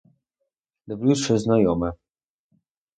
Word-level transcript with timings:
Дивлюсь— 0.87 1.23
щось 1.23 1.41
знайоме. 1.41 1.93